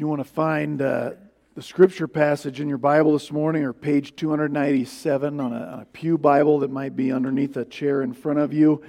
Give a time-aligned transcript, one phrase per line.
[0.00, 1.10] You want to find uh,
[1.54, 5.84] the scripture passage in your Bible this morning, or page 297 on a, on a
[5.84, 8.82] Pew Bible that might be underneath a chair in front of you,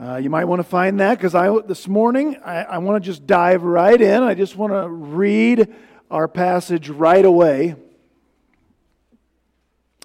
[0.00, 3.06] uh, you might want to find that because I this morning I, I want to
[3.06, 4.22] just dive right in.
[4.22, 5.74] I just want to read
[6.10, 7.74] our passage right away.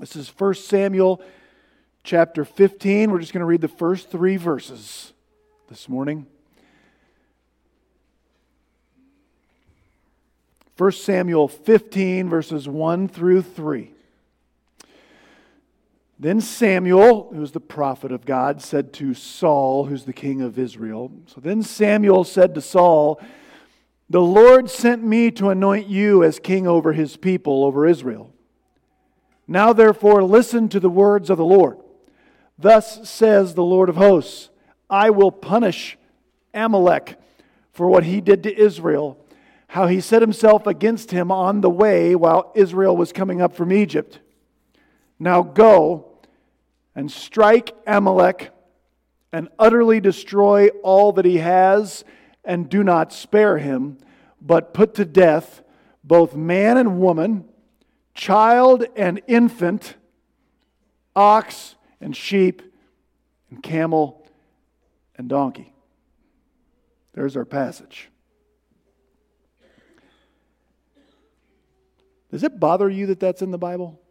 [0.02, 1.22] This is 1 Samuel
[2.04, 3.10] chapter 15.
[3.10, 5.14] We're just going to read the first three verses
[5.70, 6.28] this morning.
[10.78, 13.92] 1 Samuel 15, verses 1 through 3.
[16.20, 21.12] Then Samuel, who's the prophet of God, said to Saul, who's the king of Israel.
[21.28, 23.22] So then Samuel said to Saul,
[24.10, 28.32] The Lord sent me to anoint you as king over his people, over Israel.
[29.48, 31.78] Now therefore listen to the words of the Lord.
[32.58, 34.50] Thus says the Lord of hosts
[34.90, 35.98] I will punish
[36.54, 37.20] Amalek
[37.74, 39.23] for what he did to Israel
[39.74, 43.74] how he set himself against him on the way while Israel was coming up from
[43.74, 44.20] Egypt.
[45.18, 46.12] Now go
[46.94, 48.52] and strike Amalek
[49.32, 52.06] and utterly destroy all that he has,
[52.46, 53.98] and do not spare him,
[54.40, 55.64] but put to death
[56.04, 57.46] both man and woman,
[58.14, 59.96] child and infant,
[61.16, 62.62] ox and sheep,
[63.50, 64.24] and camel
[65.18, 65.74] and donkey.
[67.14, 68.12] There's our passage.
[72.34, 74.02] Does it bother you that that's in the Bible?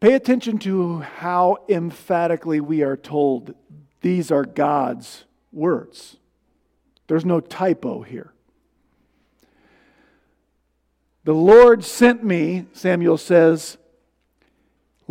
[0.00, 3.54] Pay attention to how emphatically we are told
[4.02, 6.18] these are God's words.
[7.06, 8.34] There's no typo here.
[11.24, 13.78] The Lord sent me, Samuel says,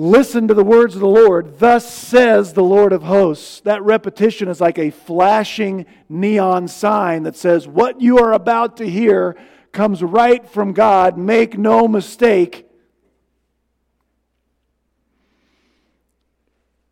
[0.01, 1.59] Listen to the words of the Lord.
[1.59, 3.59] Thus says the Lord of hosts.
[3.59, 8.89] That repetition is like a flashing neon sign that says, What you are about to
[8.89, 9.35] hear
[9.73, 11.17] comes right from God.
[11.17, 12.65] Make no mistake.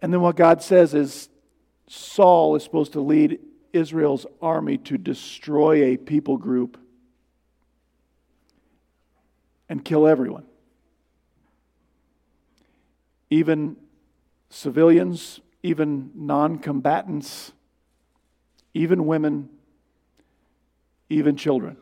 [0.01, 1.29] And then what God says is
[1.88, 3.40] Saul is supposed to lead
[3.72, 6.78] Israel's army to destroy a people group
[9.69, 10.47] and kill everyone
[13.29, 13.75] even
[14.49, 17.51] civilians, even non combatants,
[18.73, 19.49] even women,
[21.09, 21.77] even children.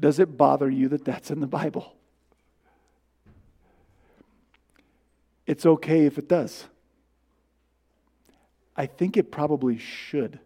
[0.00, 1.94] Does it bother you that that's in the Bible?
[5.46, 6.66] It's okay if it does.
[8.76, 10.38] I think it probably should.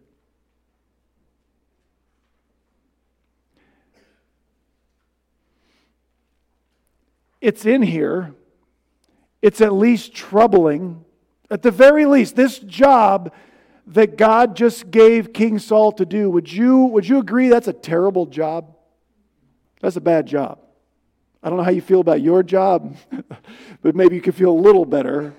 [7.43, 8.33] It's in here,
[9.41, 11.03] it's at least troubling.
[11.51, 13.33] At the very least, this job
[13.87, 17.73] that God just gave King Saul to do, would you, would you agree that's a
[17.73, 18.73] terrible job?
[19.81, 20.59] That's a bad job.
[21.43, 22.95] I don't know how you feel about your job,
[23.81, 25.33] but maybe you can feel a little better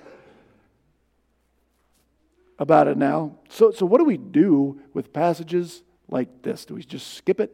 [2.59, 3.39] about it now.
[3.49, 6.65] So, so what do we do with passages like this?
[6.65, 7.51] Do we just skip it,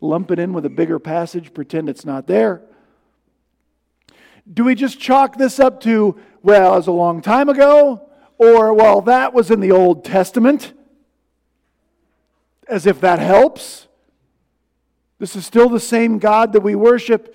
[0.00, 2.62] lump it in with a bigger passage, pretend it's not there?
[4.52, 8.08] Do we just chalk this up to, well, it was a long time ago?
[8.38, 10.72] Or, well, that was in the Old Testament?
[12.68, 13.88] As if that helps?
[15.18, 17.34] This is still the same God that we worship,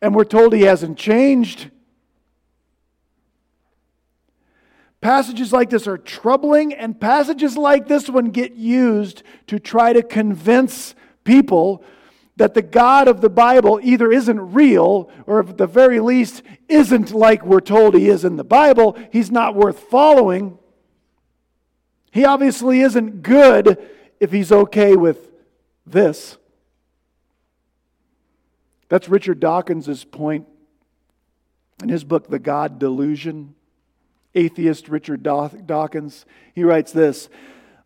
[0.00, 1.70] and we're told he hasn't changed.
[5.00, 10.02] Passages like this are troubling, and passages like this one get used to try to
[10.02, 10.94] convince
[11.24, 11.84] people
[12.40, 17.12] that the God of the Bible either isn't real or, at the very least, isn't
[17.12, 18.96] like we're told he is in the Bible.
[19.12, 20.58] He's not worth following.
[22.12, 23.78] He obviously isn't good
[24.20, 25.18] if he's okay with
[25.84, 26.38] this.
[28.88, 30.46] That's Richard Dawkins' point
[31.82, 33.54] in his book, The God Delusion.
[34.34, 36.24] Atheist Richard Dawkins.
[36.54, 37.28] He writes this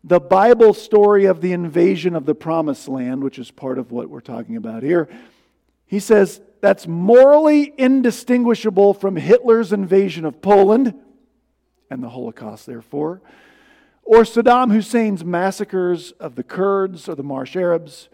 [0.07, 4.07] the Bible story of the invasion of the promised land, which is part of what
[4.07, 5.09] we're talking about here,
[5.87, 10.93] he says that's morally indistinguishable from Hitler's invasion of Poland
[11.89, 13.23] and the Holocaust, therefore,
[14.03, 18.07] or Saddam Hussein's massacres of the Kurds or the Marsh Arabs.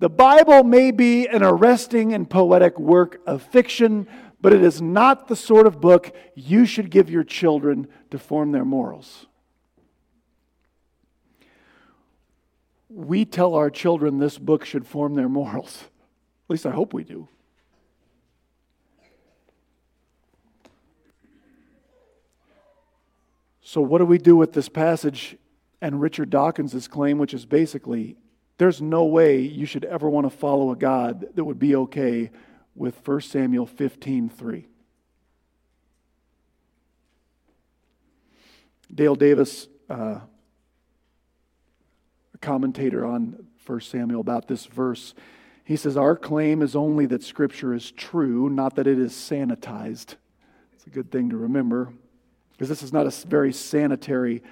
[0.00, 4.06] The Bible may be an arresting and poetic work of fiction,
[4.38, 8.52] but it is not the sort of book you should give your children to form
[8.52, 9.26] their morals.
[12.88, 15.84] we tell our children this book should form their morals.
[15.84, 17.28] At least I hope we do.
[23.60, 25.36] So, what do we do with this passage
[25.82, 28.16] and Richard Dawkins' claim, which is basically
[28.56, 32.30] there's no way you should ever want to follow a God that would be okay
[32.74, 34.68] with 1 Samuel 15 3.
[38.94, 40.20] Dale Davis uh,
[42.40, 45.14] commentator on 1 Samuel about this verse,
[45.64, 50.14] he says, Our claim is only that Scripture is true, not that it is sanitized.
[50.74, 51.92] It's a good thing to remember
[52.52, 54.42] because this is not a very sanitary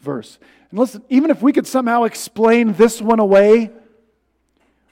[0.00, 0.38] verse.
[0.70, 3.70] And listen, even if we could somehow explain this one away,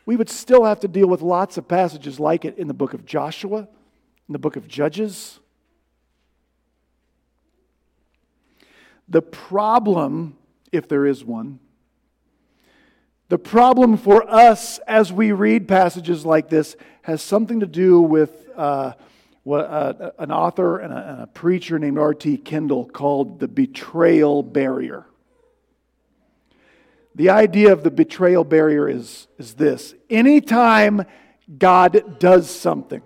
[0.06, 2.94] we would still have to deal with lots of passages like it in the book
[2.94, 3.69] of Joshua,
[4.29, 5.41] in the book of Judges.
[9.08, 10.37] The problem,
[10.70, 11.58] if there is one,
[13.31, 18.49] the problem for us as we read passages like this has something to do with
[18.56, 18.93] uh,
[19.44, 22.38] what, uh, an author and a, and a preacher named R.T.
[22.38, 25.06] Kendall called the betrayal barrier.
[27.15, 31.05] The idea of the betrayal barrier is, is this anytime
[31.56, 33.03] God does something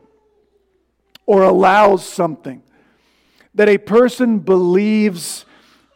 [1.27, 2.63] or allows something
[3.55, 5.45] that a person believes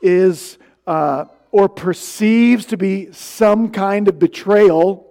[0.02, 5.08] is uh, or perceives to be some kind of betrayal,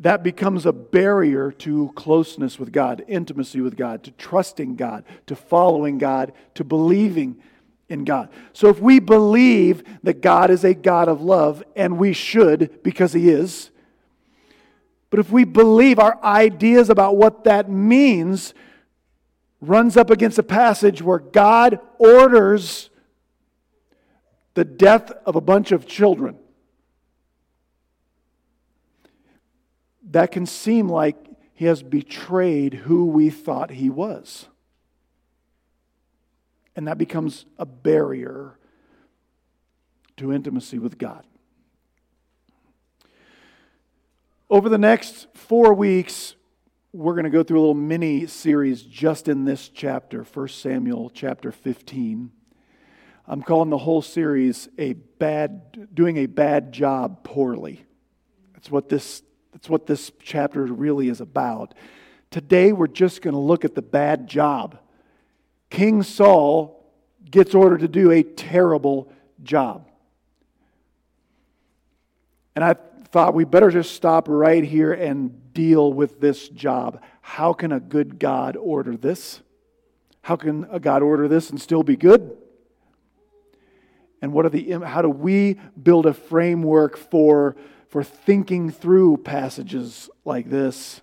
[0.00, 5.36] that becomes a barrier to closeness with God, intimacy with God, to trusting God, to
[5.36, 7.36] following God, to believing
[7.88, 8.30] in God.
[8.52, 13.12] So if we believe that God is a God of love, and we should because
[13.12, 13.70] He is,
[15.10, 18.52] but if we believe our ideas about what that means
[19.60, 22.90] runs up against a passage where God orders
[24.54, 26.38] the death of a bunch of children,
[30.10, 31.16] that can seem like
[31.54, 34.46] he has betrayed who we thought he was.
[36.76, 38.58] And that becomes a barrier
[40.16, 41.24] to intimacy with God.
[44.50, 46.34] Over the next four weeks,
[46.92, 51.10] we're going to go through a little mini series just in this chapter, 1 Samuel
[51.10, 52.30] chapter 15.
[53.26, 57.84] I'm calling the whole series a bad doing a bad job poorly.
[58.52, 59.22] That's what this
[59.52, 61.74] that's what this chapter really is about.
[62.30, 64.78] Today we're just going to look at the bad job.
[65.70, 66.84] King Saul
[67.30, 69.10] gets ordered to do a terrible
[69.42, 69.88] job.
[72.54, 72.74] And I
[73.08, 77.00] thought we better just stop right here and deal with this job.
[77.22, 79.40] How can a good God order this?
[80.22, 82.36] How can a God order this and still be good?
[84.24, 87.56] And what are the how do we build a framework for
[87.90, 91.02] for thinking through passages like this?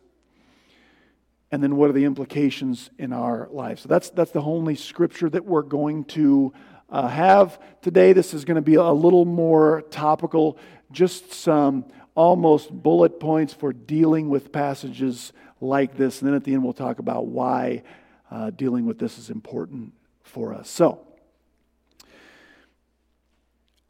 [1.52, 3.84] And then what are the implications in our lives?
[3.84, 6.52] So that's that's the only scripture that we're going to
[6.90, 8.12] uh, have today.
[8.12, 10.58] This is going to be a little more topical,
[10.92, 11.86] just some
[12.16, 16.24] almost bullet points for dealing with passages like this.
[16.24, 17.84] And then at the end, we'll talk about why
[18.32, 19.94] uh, dealing with this is important
[20.24, 20.68] for us.
[20.72, 21.06] So,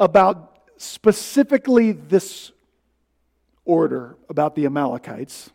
[0.01, 2.51] about specifically this
[3.63, 5.51] order about the Amalekites,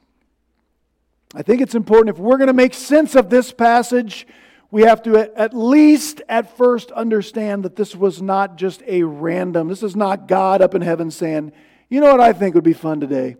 [1.34, 4.26] I think it's important if we're going to make sense of this passage.
[4.70, 9.68] We have to at least at first understand that this was not just a random,
[9.68, 11.52] this is not God up in heaven saying,
[11.88, 13.36] you know what I think would be fun today?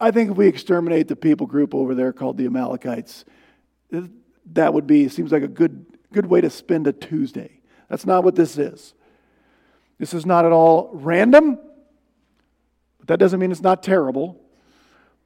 [0.00, 3.24] I think if we exterminate the people group over there called the Amalekites,
[4.52, 7.60] that would be, seems like a good, good way to spend a Tuesday.
[7.88, 8.94] That's not what this is.
[10.02, 11.60] This is not at all random,
[12.98, 14.36] but that doesn't mean it's not terrible.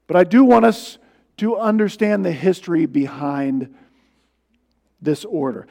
[0.07, 0.99] But I do want us
[1.39, 3.75] to understand the history behind
[5.01, 5.67] this order.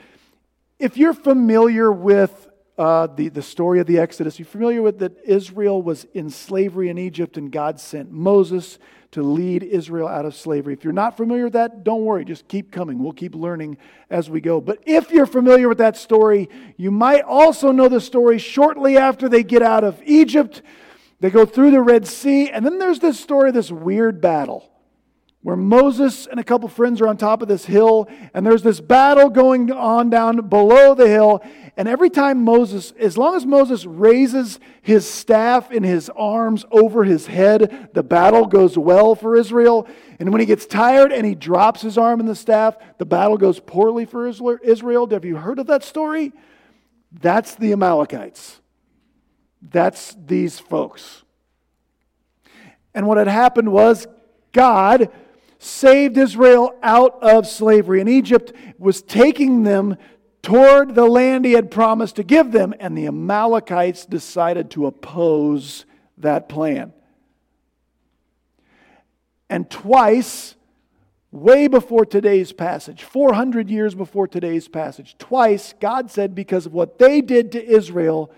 [0.79, 4.37] If you're familiar with uh, the, the story of the Exodus.
[4.37, 8.79] You're familiar with that Israel was in slavery in Egypt and God sent Moses
[9.15, 10.73] to lead Israel out of slavery.
[10.73, 13.01] If you're not familiar with that, don't worry, just keep coming.
[13.01, 13.77] We'll keep learning
[14.09, 14.59] as we go.
[14.59, 19.29] But if you're familiar with that story, you might also know the story shortly after
[19.29, 20.61] they get out of Egypt.
[21.21, 24.69] They go through the Red Sea, and then there's this story, of this weird battle
[25.45, 28.81] where Moses and a couple friends are on top of this hill, and there's this
[28.81, 31.43] battle going on down below the hill.
[31.77, 37.03] And every time Moses, as long as Moses raises his staff in his arms over
[37.03, 39.87] his head, the battle goes well for Israel.
[40.19, 43.37] And when he gets tired and he drops his arm in the staff, the battle
[43.37, 45.07] goes poorly for Israel.
[45.11, 46.33] Have you heard of that story?
[47.11, 48.61] That's the Amalekites.
[49.61, 51.21] That's these folks.
[52.95, 54.07] And what had happened was
[54.51, 55.11] God
[55.65, 57.99] saved Israel out of slavery.
[57.99, 59.97] And Egypt was taking them
[60.41, 65.85] toward the land he had promised to give them, and the Amalekites decided to oppose
[66.19, 66.93] that plan.
[69.49, 70.55] And twice,
[71.31, 76.99] way before today's passage, 400 years before today's passage, twice God said because of what
[76.99, 78.31] they did to Israel,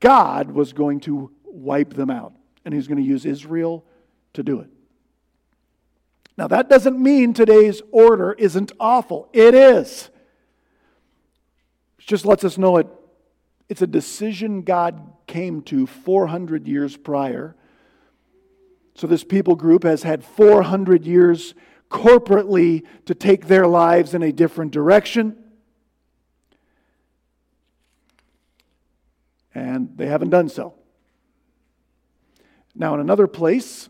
[0.00, 2.32] God was going to wipe them out.
[2.64, 3.84] And he's going to use Israel
[4.34, 4.70] to do it.
[6.40, 9.28] Now, that doesn't mean today's order isn't awful.
[9.34, 10.08] It is.
[11.98, 12.86] It just lets us know it,
[13.68, 17.56] it's a decision God came to 400 years prior.
[18.94, 21.52] So, this people group has had 400 years
[21.90, 25.36] corporately to take their lives in a different direction.
[29.54, 30.72] And they haven't done so.
[32.74, 33.89] Now, in another place,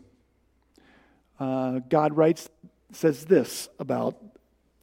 [1.41, 2.49] uh, God writes,
[2.91, 4.15] says this about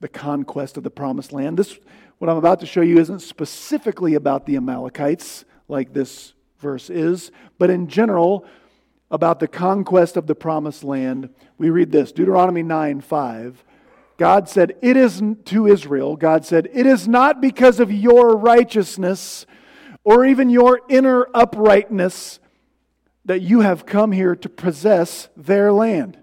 [0.00, 1.56] the conquest of the promised land.
[1.56, 1.78] This,
[2.18, 7.30] what I'm about to show you, isn't specifically about the Amalekites, like this verse is,
[7.58, 8.44] but in general,
[9.08, 11.30] about the conquest of the promised land.
[11.58, 13.64] We read this Deuteronomy 9 5.
[14.16, 19.46] God said, It is to Israel, God said, It is not because of your righteousness
[20.02, 22.40] or even your inner uprightness
[23.26, 26.18] that you have come here to possess their land.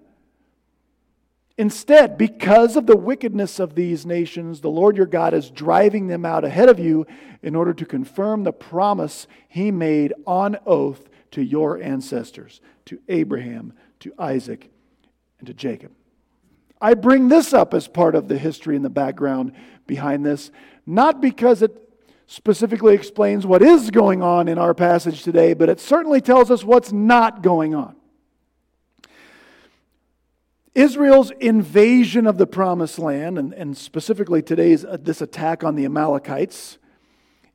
[1.57, 6.25] Instead, because of the wickedness of these nations, the Lord your God is driving them
[6.25, 7.07] out ahead of you
[7.41, 13.71] in order to confirm the promise he made on oath to your ancestors, to Abraham,
[14.01, 14.69] to Isaac,
[15.39, 15.91] and to Jacob.
[16.81, 19.53] I bring this up as part of the history and the background
[19.87, 20.51] behind this,
[20.85, 21.81] not because it
[22.27, 26.65] specifically explains what is going on in our passage today, but it certainly tells us
[26.65, 27.95] what's not going on.
[30.75, 35.85] Israel's invasion of the promised land, and, and specifically today's uh, this attack on the
[35.85, 36.77] Amalekites,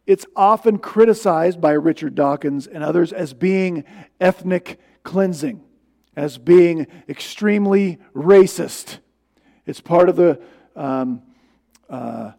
[0.06, 3.84] it's often criticized by Richard Dawkins and others as being
[4.20, 5.62] ethnic cleansing,
[6.16, 8.98] as being extremely racist.
[9.66, 10.40] It's part of the
[10.74, 11.22] um,
[11.88, 12.32] uh,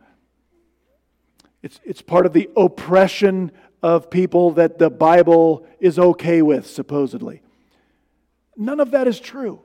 [1.61, 3.51] it's, it's part of the oppression
[3.83, 7.41] of people that the Bible is okay with, supposedly.
[8.57, 9.61] None of that is true.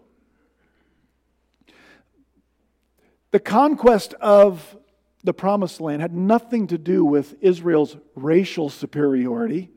[3.37, 4.78] The conquest of
[5.23, 9.71] the promised land had nothing to do with Israel's racial superiority.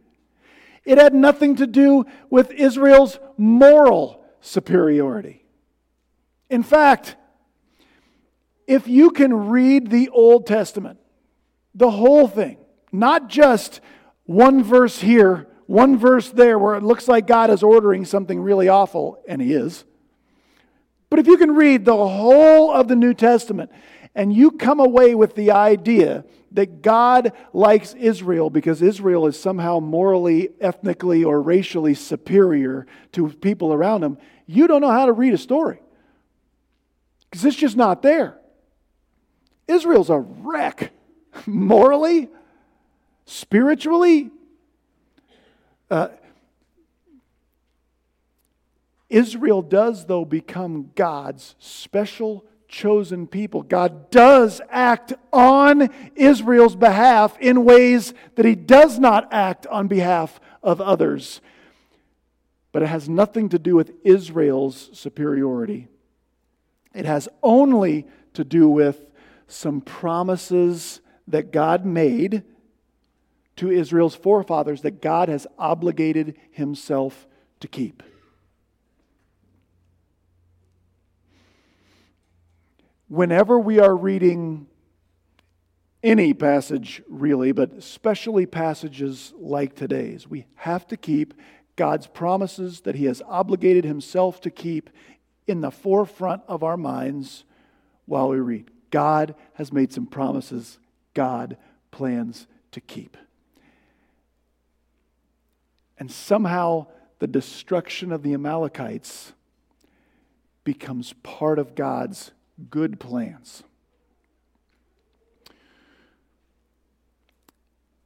[0.85, 5.43] It had nothing to do with Israel's moral superiority.
[6.49, 7.17] In fact,
[8.65, 10.97] if you can read the Old Testament,
[11.75, 12.59] the whole thing,
[12.93, 13.81] not just
[14.23, 18.69] one verse here, one verse there, where it looks like God is ordering something really
[18.69, 19.83] awful, and He is.
[21.09, 23.71] But if you can read the whole of the New Testament
[24.15, 29.79] and you come away with the idea that God likes Israel because Israel is somehow
[29.79, 35.33] morally, ethnically, or racially superior to people around him, you don't know how to read
[35.33, 35.79] a story.
[37.29, 38.39] Because it's just not there.
[39.67, 40.91] Israel's a wreck,
[41.45, 42.29] morally,
[43.25, 44.31] spiritually.
[45.89, 46.09] Uh,
[49.09, 53.63] Israel does, though, become God's special chosen people.
[53.63, 60.39] God does act on Israel's behalf in ways that he does not act on behalf
[60.61, 61.41] of others.
[62.71, 65.87] But it has nothing to do with Israel's superiority.
[66.93, 69.09] It has only to do with
[69.47, 72.43] some promises that God made
[73.55, 77.27] to Israel's forefathers that God has obligated himself
[77.59, 78.03] to keep.
[83.09, 84.67] Whenever we are reading
[86.01, 91.33] any passage really, but especially passages like today's, we have to keep
[91.75, 94.89] God's promises that He has obligated Himself to keep
[95.47, 97.43] in the forefront of our minds
[98.05, 98.69] while we read.
[98.91, 100.79] God has made some promises
[101.13, 101.57] God
[101.91, 103.17] plans to keep.
[105.97, 106.87] And somehow
[107.17, 109.33] the destruction of the Amalekites
[110.63, 112.31] becomes part of God's
[112.69, 113.63] good plans.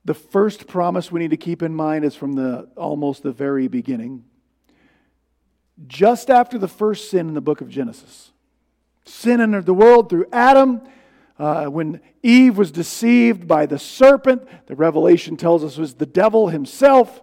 [0.06, 3.68] The first promise we need to keep in mind is from the almost the very
[3.68, 4.26] beginning.
[5.88, 8.32] Just after the first sin in the book of Genesis.
[9.06, 10.82] Sin entered the world through Adam.
[11.40, 16.50] Uh, when Eve was deceived by the serpent, the revelation tells us was the devil
[16.50, 17.22] himself.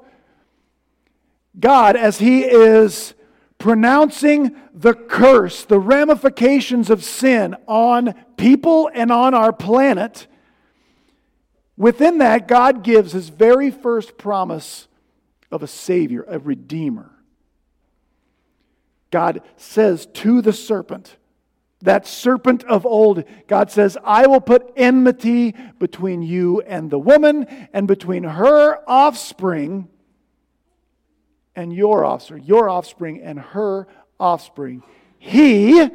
[1.58, 3.14] God, as he is
[3.60, 10.26] pronouncing the curse, the ramifications of sin on people and on our planet,
[11.80, 14.86] Within that, God gives his very first promise
[15.50, 17.10] of a Savior, a Redeemer.
[19.10, 21.16] God says to the serpent,
[21.80, 27.46] that serpent of old, God says, I will put enmity between you and the woman,
[27.72, 29.88] and between her offspring
[31.54, 33.86] and your offspring, your offspring and her
[34.18, 34.82] offspring.
[35.18, 35.88] He,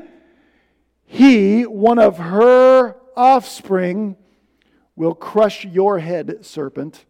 [1.06, 4.18] he, one of her offspring,
[4.96, 7.06] will crush your head, serpent,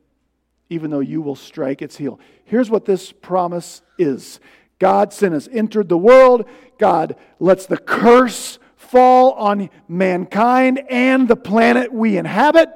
[0.70, 2.20] even though you will strike its heel.
[2.46, 4.40] Here's what this promise is
[4.80, 6.46] God sin has entered the world.
[6.78, 12.70] God lets the curse fall on mankind and the planet we inhabit.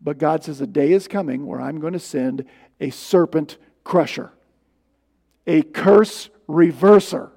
[0.00, 2.44] But God says a day is coming where I'm going to send
[2.80, 4.32] a serpent crusher,
[5.46, 7.30] a curse reverser,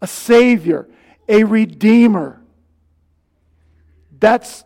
[0.00, 0.88] a savior,
[1.28, 2.40] a redeemer.
[4.18, 4.64] That's,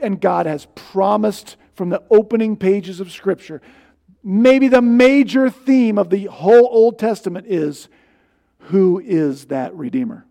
[0.00, 3.60] and God has promised from the opening pages of Scripture.
[4.22, 7.88] Maybe the major theme of the whole Old Testament is
[8.58, 10.24] who is that Redeemer?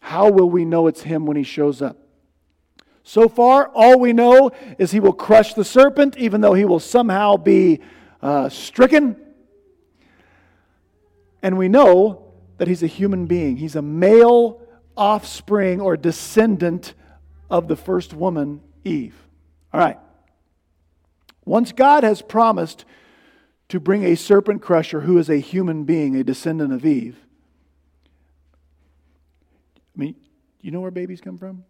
[0.00, 1.98] How will we know it's him when he shows up?
[3.02, 6.80] So far, all we know is he will crush the serpent, even though he will
[6.80, 7.80] somehow be
[8.22, 9.16] uh, stricken.
[11.44, 13.58] And we know that he's a human being.
[13.58, 14.62] He's a male
[14.96, 16.94] offspring or descendant
[17.50, 19.14] of the first woman, Eve.
[19.70, 19.98] All right.
[21.44, 22.86] Once God has promised
[23.68, 27.18] to bring a serpent crusher who is a human being, a descendant of Eve,
[29.94, 30.14] I mean,
[30.62, 31.62] you know where babies come from?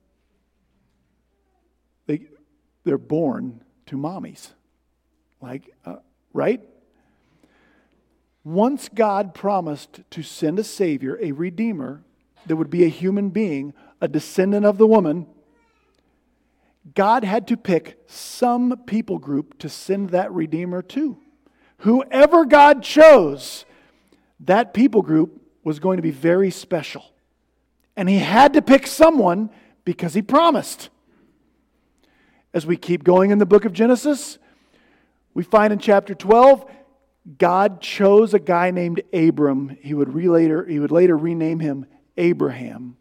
[2.07, 2.29] They,
[2.85, 4.51] they're born to mommies.
[5.41, 5.97] Like, uh,
[6.33, 6.63] right?
[8.45, 12.03] Once God promised to send a Savior, a Redeemer,
[12.47, 15.27] that would be a human being, a descendant of the woman,
[16.95, 21.17] God had to pick some people group to send that Redeemer to.
[21.79, 23.65] Whoever God chose,
[24.41, 27.05] that people group was going to be very special.
[27.97, 29.49] And he had to pick someone
[29.85, 30.91] because he promised.
[32.53, 34.39] As we keep going in the book of Genesis,
[35.33, 36.71] we find in chapter 12,
[37.39, 39.77] God chose a guy named Abram.
[39.81, 42.97] He would, later, he would later rename him Abraham.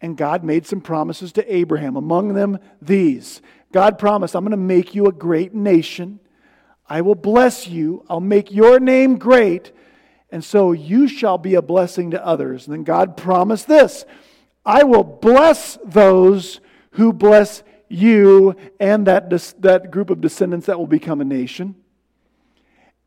[0.00, 1.96] And God made some promises to Abraham.
[1.96, 3.40] Among them, these
[3.72, 6.20] God promised, I'm going to make you a great nation.
[6.88, 8.04] I will bless you.
[8.08, 9.72] I'll make your name great
[10.32, 12.66] and so you shall be a blessing to others.
[12.66, 14.04] And then God promised this
[14.64, 16.60] I will bless those
[16.92, 19.28] who bless you and that,
[19.60, 21.76] that group of descendants that will become a nation.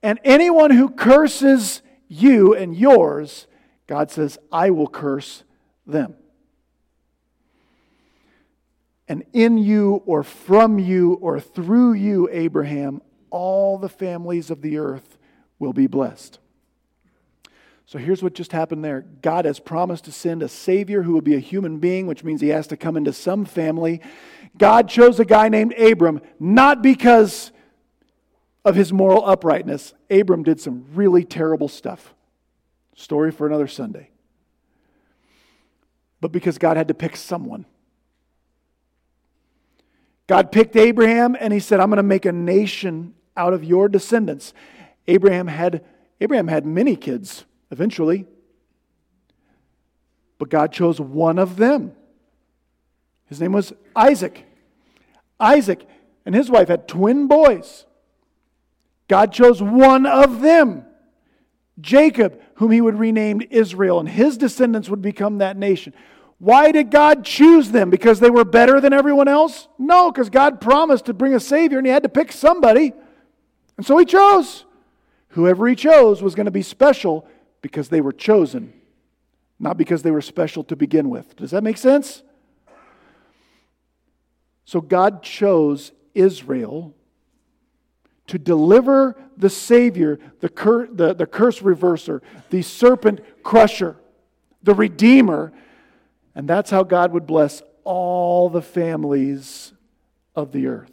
[0.05, 3.47] And anyone who curses you and yours,
[3.87, 5.43] God says, I will curse
[5.87, 6.13] them.
[9.07, 14.77] And in you, or from you, or through you, Abraham, all the families of the
[14.77, 15.17] earth
[15.57, 16.37] will be blessed.
[17.87, 21.21] So here's what just happened there God has promised to send a Savior who will
[21.21, 24.01] be a human being, which means he has to come into some family.
[24.55, 27.51] God chose a guy named Abram, not because
[28.65, 29.93] of his moral uprightness.
[30.09, 32.15] Abram did some really terrible stuff.
[32.95, 34.09] Story for another Sunday.
[36.19, 37.65] But because God had to pick someone.
[40.27, 43.87] God picked Abraham and he said, I'm going to make a nation out of your
[43.87, 44.53] descendants.
[45.07, 45.85] Abraham had,
[46.19, 48.25] Abraham had many kids eventually.
[50.39, 51.91] But God chose one of them.
[53.27, 54.45] His name was Isaac.
[55.39, 55.87] Isaac
[56.25, 57.85] and his wife had twin boys.
[59.07, 60.85] God chose one of them,
[61.79, 65.93] Jacob, whom he would rename Israel, and his descendants would become that nation.
[66.37, 67.89] Why did God choose them?
[67.89, 69.67] Because they were better than everyone else?
[69.77, 72.93] No, because God promised to bring a Savior and he had to pick somebody.
[73.77, 74.65] And so he chose.
[75.29, 77.27] Whoever he chose was going to be special
[77.61, 78.73] because they were chosen,
[79.59, 81.35] not because they were special to begin with.
[81.35, 82.23] Does that make sense?
[84.65, 86.93] So God chose Israel
[88.27, 93.97] to deliver the Savior, the, cur- the, the curse reverser, the serpent crusher,
[94.63, 95.53] the Redeemer.
[96.33, 99.73] And that's how God would bless all the families
[100.35, 100.91] of the earth.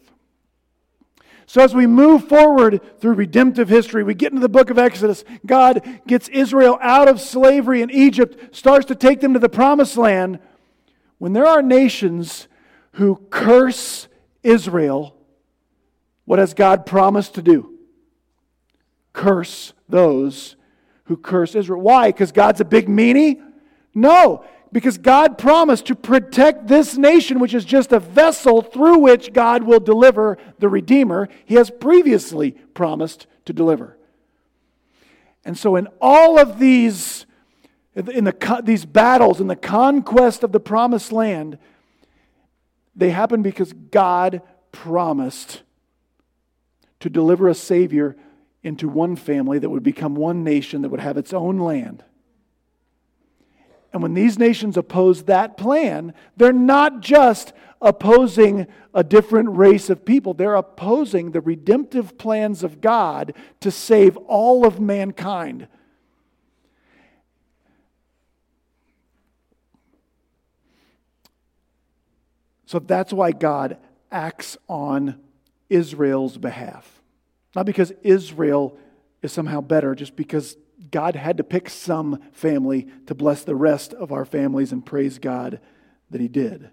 [1.47, 5.23] So, as we move forward through redemptive history, we get into the book of Exodus.
[5.45, 9.99] God gets Israel out of slavery in Egypt, starts to take them to the promised
[9.99, 10.39] land.
[11.19, 12.49] When there are nations
[12.93, 14.09] who curse
[14.43, 15.15] Israel,
[16.25, 17.79] what has God promised to do?
[19.13, 20.57] Curse those
[21.05, 21.81] who curse Israel.
[21.81, 22.09] Why?
[22.09, 23.43] Because God's a big meanie?
[23.95, 29.35] No, Because God promised to protect this nation, which is just a vessel through which
[29.35, 33.99] God will deliver the Redeemer he has previously promised to deliver.
[35.45, 37.27] And so, in all of these,
[37.95, 41.59] in the, these battles, in the conquest of the promised land,
[42.97, 45.63] they happen because God promised
[47.03, 48.17] to deliver a Savior
[48.63, 52.05] into one family that would become one nation that would have its own land.
[53.93, 60.05] And when these nations oppose that plan, they're not just opposing a different race of
[60.05, 65.67] people, they're opposing the redemptive plans of God to save all of mankind.
[72.67, 73.77] So that's why God
[74.13, 75.19] acts on
[75.73, 77.03] Israel's behalf.
[77.57, 78.77] Not because Israel
[79.23, 80.57] is somehow better, just because
[80.91, 85.19] God had to pick some family to bless the rest of our families and praise
[85.19, 85.61] God
[86.11, 86.71] that He did.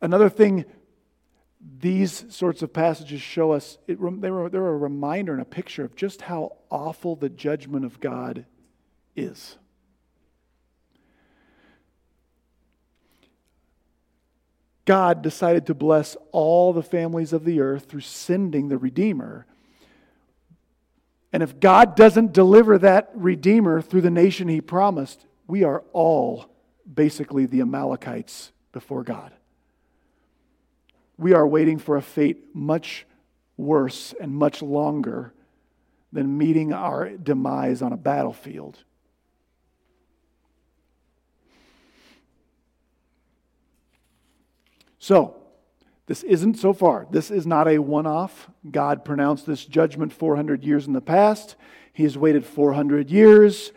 [0.00, 0.64] Another thing
[1.78, 5.94] these sorts of passages show us, it, they're, they're a reminder and a picture of
[5.94, 8.46] just how awful the judgment of God
[9.14, 9.58] is.
[14.84, 19.46] God decided to bless all the families of the earth through sending the Redeemer.
[21.32, 26.46] And if God doesn't deliver that Redeemer through the nation he promised, we are all
[26.92, 29.32] basically the Amalekites before God.
[31.16, 33.06] We are waiting for a fate much
[33.56, 35.32] worse and much longer
[36.12, 38.78] than meeting our demise on a battlefield.
[45.02, 45.34] So,
[46.06, 47.08] this isn't so far.
[47.10, 48.48] This is not a one off.
[48.70, 51.56] God pronounced this judgment 400 years in the past.
[51.92, 53.72] He has waited 400 years.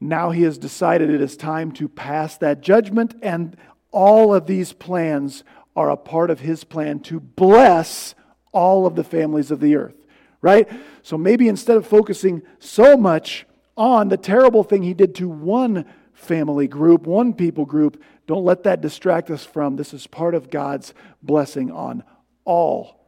[0.00, 3.56] Now he has decided it is time to pass that judgment, and
[3.92, 5.44] all of these plans
[5.76, 8.16] are a part of his plan to bless
[8.50, 10.06] all of the families of the earth,
[10.42, 10.68] right?
[11.02, 15.84] So maybe instead of focusing so much on the terrible thing he did to one
[16.16, 20.50] family group, one people group, don't let that distract us from this is part of
[20.50, 22.02] God's blessing on
[22.44, 22.98] all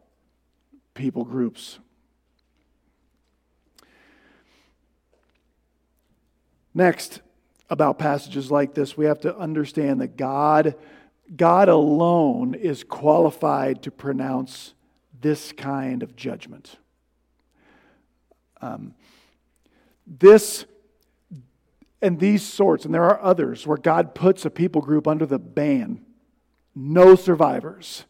[0.94, 1.78] people groups.
[6.74, 7.22] Next,
[7.70, 10.74] about passages like this, we have to understand that God,
[11.34, 14.74] God alone is qualified to pronounce
[15.20, 16.76] this kind of judgment.
[18.60, 18.94] Um,
[20.06, 20.66] this
[22.00, 25.38] and these sorts, and there are others where God puts a people group under the
[25.38, 26.04] ban
[26.78, 28.04] no survivors.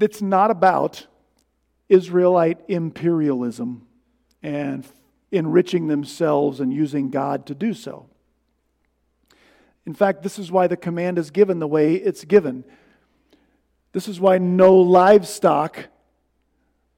[0.00, 1.06] It's not about
[1.88, 3.86] Israelite imperialism
[4.42, 4.86] and
[5.30, 8.08] enriching themselves and using God to do so.
[9.84, 12.64] In fact, this is why the command is given the way it's given.
[13.92, 15.88] This is why no livestock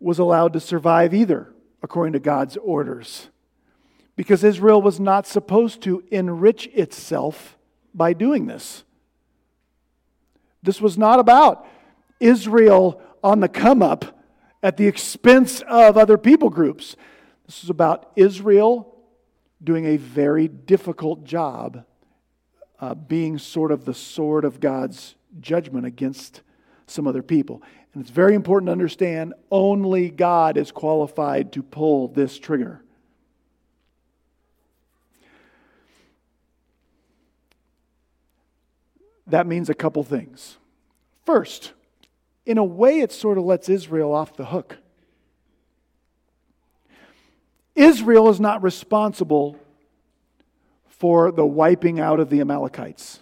[0.00, 3.28] was allowed to survive either according to God's orders.
[4.16, 7.56] Because Israel was not supposed to enrich itself
[7.94, 8.84] by doing this.
[10.62, 11.66] This was not about
[12.20, 14.18] Israel on the come up
[14.62, 16.96] at the expense of other people groups.
[17.46, 18.94] This is about Israel
[19.62, 21.84] doing a very difficult job,
[22.80, 26.42] uh, being sort of the sword of God's judgment against
[26.86, 27.62] some other people.
[27.94, 32.82] And it's very important to understand only God is qualified to pull this trigger.
[39.26, 40.56] That means a couple things.
[41.24, 41.72] First,
[42.46, 44.78] in a way, it sort of lets Israel off the hook.
[47.74, 49.56] Israel is not responsible
[50.88, 53.20] for the wiping out of the Amalekites.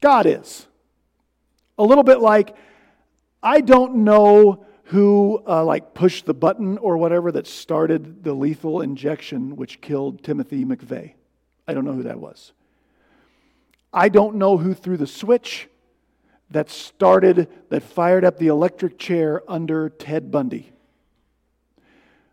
[0.00, 0.66] God is.
[1.78, 2.56] A little bit like
[3.46, 8.80] I don't know who uh, like pushed the button or whatever that started the lethal
[8.80, 11.12] injection which killed Timothy McVeigh.
[11.68, 12.52] I don't know who that was.
[13.92, 15.68] I don't know who threw the switch
[16.50, 20.72] that started, that fired up the electric chair under Ted Bundy.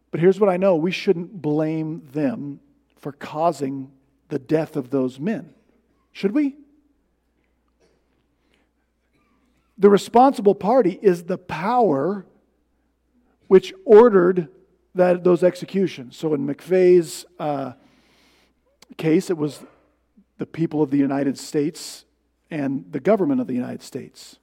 [0.10, 2.60] But here's what I know we shouldn't blame them
[2.95, 3.91] for causing
[4.30, 5.54] the death of those men.
[6.12, 6.56] Should we?
[9.78, 12.26] The responsible party is the power
[13.48, 14.50] which ordered
[14.96, 16.16] that, those executions.
[16.16, 17.74] So in McVeigh's uh,
[18.98, 19.64] case, it was
[20.38, 22.06] the people of the United States
[22.52, 24.38] and the government of the United States.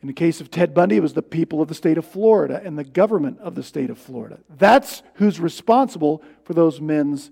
[0.00, 2.60] In the case of Ted Bundy, it was the people of the state of Florida
[2.64, 4.40] and the government of the state of Florida.
[4.50, 7.30] That's who's responsible for those men's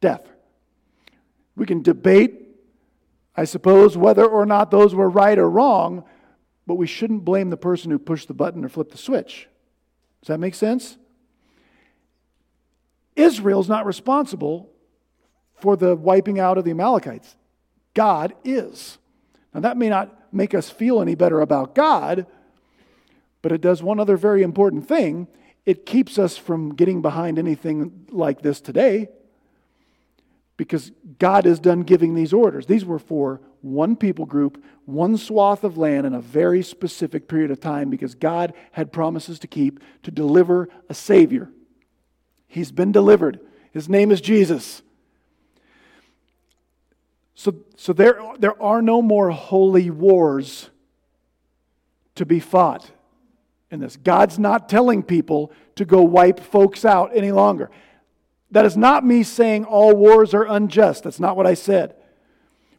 [0.00, 0.26] death.
[1.54, 2.47] We can debate,
[3.38, 6.02] I suppose, whether or not those were right or wrong,
[6.66, 9.48] but we shouldn't blame the person who pushed the button or flipped the switch.
[10.20, 10.98] Does that make sense?
[13.14, 14.72] Israel's not responsible
[15.54, 17.36] for the wiping out of the Amalekites.
[17.94, 18.98] God is.
[19.54, 22.26] Now, that may not make us feel any better about God,
[23.40, 25.28] but it does one other very important thing.
[25.64, 29.10] It keeps us from getting behind anything like this today
[30.58, 32.66] because God is done giving these orders.
[32.66, 37.50] These were for one people group, one swath of land in a very specific period
[37.50, 41.48] of time because God had promises to keep to deliver a Savior.
[42.48, 43.40] He's been delivered.
[43.72, 44.82] His name is Jesus.
[47.34, 50.70] So, so there, there are no more holy wars
[52.16, 52.90] to be fought
[53.70, 53.96] in this.
[53.96, 57.70] God's not telling people to go wipe folks out any longer.
[58.50, 61.04] That is not me saying all wars are unjust.
[61.04, 61.94] That's not what I said.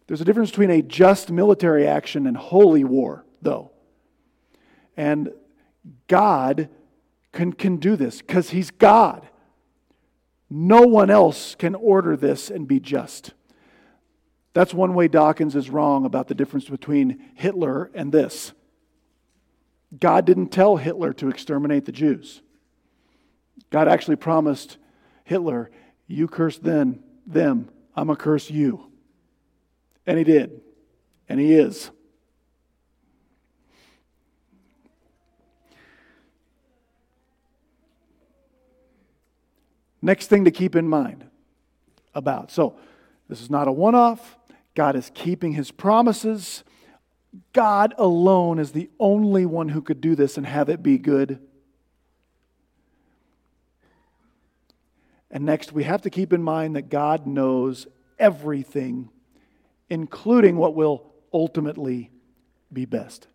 [0.08, 3.72] There's a difference between a just military action and holy war, though.
[4.98, 5.32] And
[6.08, 6.70] God
[7.32, 9.28] can, can do this because He's God.
[10.50, 13.34] No one else can order this and be just.
[14.54, 18.54] That's one way Dawkins is wrong about the difference between Hitler and this.
[19.98, 22.42] God didn't tell Hitler to exterminate the Jews.
[23.70, 24.78] God actually promised
[25.30, 25.70] Hitler,
[26.08, 28.92] You curse them, them, I'm to curse you.
[30.08, 30.62] And he did.
[31.30, 31.92] And he is.
[40.02, 41.26] Next thing to keep in mind
[42.16, 42.50] about.
[42.50, 42.80] So,
[43.28, 44.36] this is not a one off.
[44.74, 46.64] God is keeping his promises.
[47.54, 51.40] God alone is the only one who could do this and have it be good.
[55.32, 57.88] And next, we have to keep in mind that God knows
[58.18, 59.10] everything,
[59.90, 62.10] including what will ultimately
[62.72, 63.28] be best.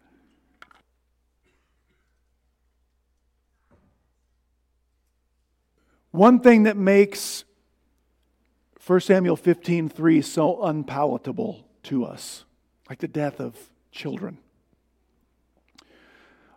[6.11, 7.44] One thing that makes
[8.87, 12.44] 1 Samuel 15:3 so unpalatable to us,
[12.88, 14.38] like the death of children.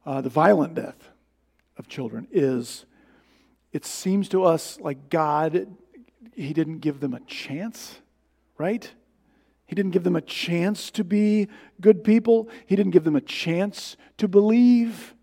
[0.06, 1.10] Uh, the violent death
[1.78, 2.86] of children is,
[3.72, 5.68] it seems to us like God,
[6.34, 8.00] He didn't give them a chance,
[8.58, 8.90] right?
[9.66, 11.50] He didn't give them a chance to be
[11.82, 12.50] good people.
[12.66, 15.14] He didn't give them a chance to believe.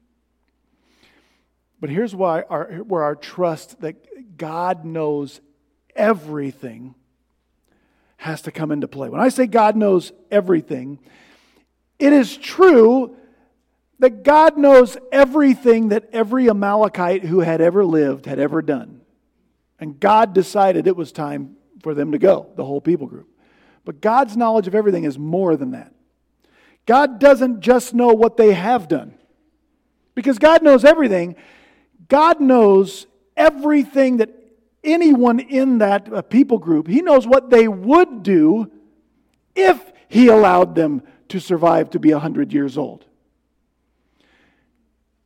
[1.81, 5.41] But here's why our, where our trust that God knows
[5.97, 6.95] everything
[8.19, 9.09] has to come into play.
[9.09, 10.99] When I say God knows everything,
[11.99, 13.17] it is true
[14.05, 19.01] that God knows everything that every Amalekite who had ever lived had ever done.
[19.81, 23.31] And God decided it was time for them to go, the whole people group.
[23.83, 25.95] But God's knowledge of everything is more than that.
[26.85, 29.15] God doesn't just know what they have done.
[30.15, 31.35] Because God knows everything,
[32.09, 33.07] God knows
[33.39, 34.29] everything that
[34.85, 38.71] anyone in that uh, people group, He knows what they would do
[39.55, 43.07] if He allowed them to survive to be 100 years old.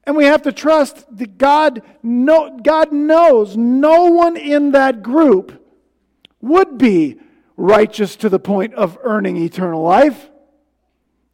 [0.08, 5.62] And we have to trust that God, know, God knows no one in that group
[6.40, 7.20] would be
[7.58, 10.30] righteous to the point of earning eternal life.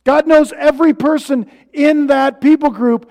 [0.02, 3.08] God knows every person in that people group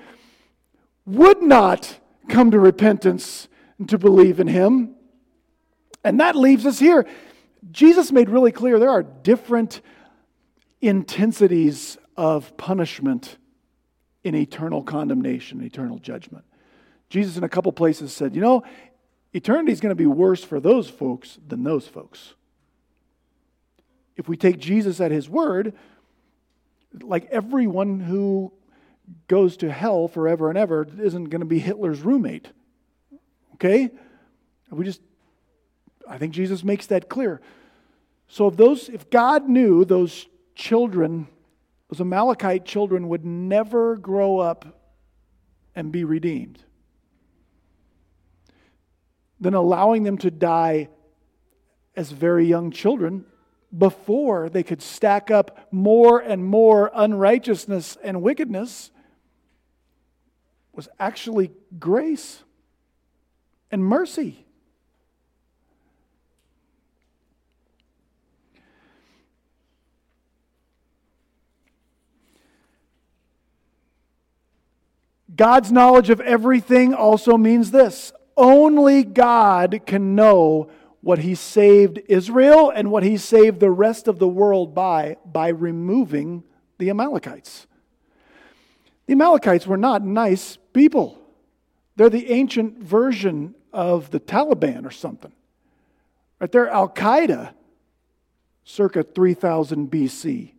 [1.05, 1.97] would not
[2.27, 3.47] come to repentance
[3.79, 4.95] and to believe in Him.
[6.03, 7.07] And that leaves us here.
[7.71, 9.79] Jesus made really clear there are different
[10.81, 13.37] intensities of punishment
[14.23, 16.45] in eternal condemnation, eternal judgment.
[17.09, 18.63] Jesus, in a couple places, said, You know,
[19.33, 22.33] eternity is going to be worse for those folks than those folks.
[24.15, 25.73] If we take Jesus at his word,
[27.01, 28.53] like everyone who
[29.27, 32.47] goes to hell forever and ever isn't going to be Hitler's roommate.
[33.55, 33.89] Okay?
[34.69, 35.01] We just
[36.07, 37.41] I think Jesus makes that clear.
[38.27, 41.27] So if those if God knew those children,
[41.93, 44.81] those Amalekite children would never grow up
[45.75, 46.57] and be redeemed,
[49.39, 50.89] then allowing them to die
[51.95, 53.25] as very young children
[53.77, 58.89] before they could stack up more and more unrighteousness and wickedness
[60.71, 62.41] was actually grace
[63.69, 64.47] and mercy.
[75.35, 80.69] God's knowledge of everything also means this only God can know
[81.01, 85.49] what he saved Israel and what he saved the rest of the world by by
[85.49, 86.43] removing
[86.77, 87.67] the Amalekites.
[89.05, 91.19] The Amalekites were not nice people.
[91.95, 95.33] They're the ancient version of the Taliban or something.
[96.39, 96.51] Right?
[96.51, 97.53] They're Al Qaeda
[98.63, 100.53] circa 3000 BC.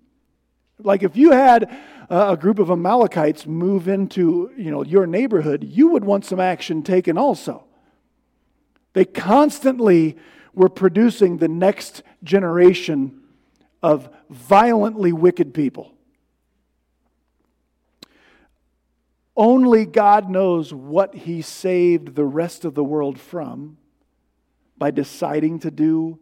[0.85, 1.75] Like if you had
[2.11, 6.83] a group of Amalekites move into you know, your neighborhood, you would want some action
[6.83, 7.65] taken also.
[8.93, 10.17] They constantly
[10.53, 13.23] were producing the next generation
[13.83, 15.93] of violently wicked people.
[19.37, 23.79] Only God knows what He saved the rest of the world from
[24.77, 26.19] by deciding to do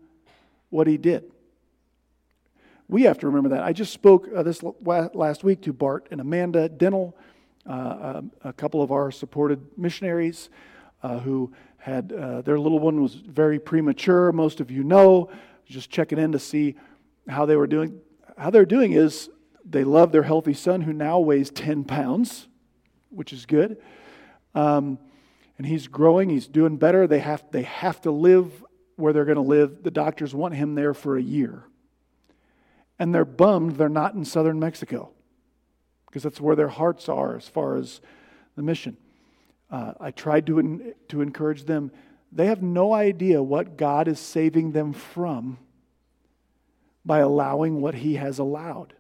[0.71, 1.32] what He did.
[2.93, 3.63] We have to remember that.
[3.63, 7.17] I just spoke uh, this last week to Bart and Amanda Dental,
[7.67, 10.51] uh, um, a couple of our supported missionaries
[11.03, 14.31] uh, who had uh, their little one was very premature.
[14.31, 15.31] Most of you know.
[15.65, 16.75] Just checking in to see
[17.27, 17.99] how they were doing.
[18.37, 19.31] How they're doing is
[19.65, 22.47] they love their healthy son who now weighs 10 pounds,
[23.09, 23.79] which is good.
[24.55, 24.99] Um,
[25.57, 27.07] and he's growing, he's doing better.
[27.07, 28.63] They have, they have to live
[28.97, 29.83] where they're going to live.
[29.83, 31.65] The doctors want him there for a year.
[33.03, 35.11] And they're bummed they're not in southern Mexico
[36.07, 38.01] because that's where their hearts are as far as
[38.55, 38.97] the mission.
[39.69, 41.91] Uh, I tried to, to encourage them.
[42.31, 45.59] They have no idea what God is saving them from
[47.05, 48.95] by allowing what He has allowed.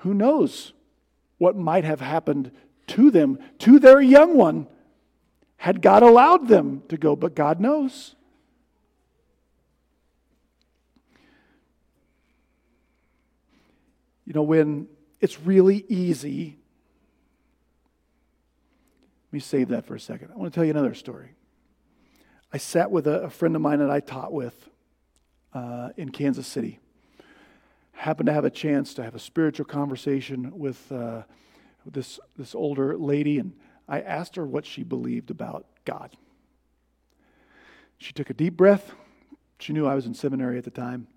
[0.00, 0.74] Who knows
[1.38, 2.50] what might have happened
[2.88, 4.66] to them, to their young one,
[5.56, 8.16] had God allowed them to go, but God knows.
[14.26, 14.88] You know, when
[15.20, 16.58] it's really easy
[19.26, 20.30] Let me save that for a second.
[20.32, 21.34] I want to tell you another story.
[22.52, 24.68] I sat with a, a friend of mine that I taught with
[25.52, 26.78] uh, in Kansas City.
[27.92, 31.22] Happened to have a chance to have a spiritual conversation with, uh,
[31.84, 33.52] this, this older lady, and
[33.88, 36.16] I asked her what she believed about God.
[37.98, 38.92] She took a deep breath.
[39.58, 41.08] She knew I was in seminary at the time,